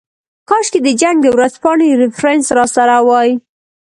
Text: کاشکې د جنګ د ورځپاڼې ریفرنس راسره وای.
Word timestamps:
کاشکې 0.49 0.79
د 0.83 0.87
جنګ 1.01 1.17
د 1.21 1.27
ورځپاڼې 1.35 1.87
ریفرنس 2.01 2.45
راسره 2.57 2.97
وای. 3.07 3.29